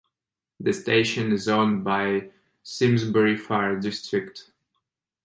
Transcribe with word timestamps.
The 0.59 0.73
station 0.73 1.31
is 1.31 1.47
owned 1.47 1.83
by 1.83 2.31
Simsbury 2.63 3.37
Fire 3.37 3.79
District. 3.79 4.49